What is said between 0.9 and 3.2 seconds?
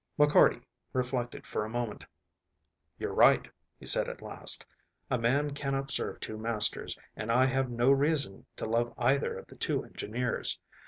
reflected for a moment. "You're